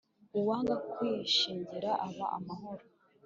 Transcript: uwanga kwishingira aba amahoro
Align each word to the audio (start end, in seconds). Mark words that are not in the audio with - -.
uwanga 0.39 0.75
kwishingira 0.91 1.89
aba 2.07 2.25
amahoro 2.37 2.83